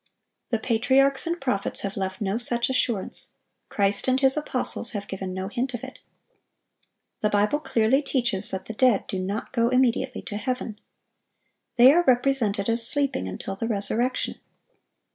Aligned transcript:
The 0.49 0.57
patriarchs 0.57 1.27
and 1.27 1.39
prophets 1.39 1.81
have 1.81 1.95
left 1.95 2.21
no 2.21 2.35
such 2.39 2.71
assurance. 2.71 3.33
Christ 3.69 4.07
and 4.07 4.19
His 4.19 4.35
apostles 4.35 4.93
have 4.93 5.07
given 5.07 5.31
no 5.31 5.47
hint 5.47 5.75
of 5.75 5.83
it. 5.83 5.99
The 7.19 7.29
Bible 7.29 7.59
clearly 7.59 8.01
teaches 8.01 8.49
that 8.49 8.65
the 8.65 8.73
dead 8.73 9.05
do 9.05 9.19
not 9.19 9.53
go 9.53 9.69
immediately 9.69 10.23
to 10.23 10.37
heaven. 10.37 10.79
They 11.75 11.93
are 11.93 12.03
represented 12.07 12.67
as 12.67 12.87
sleeping 12.89 13.27
until 13.27 13.55
the 13.55 13.67
resurrection. 13.67 14.39